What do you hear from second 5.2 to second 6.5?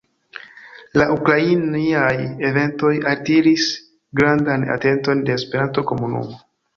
de la Esperanto-komunumo.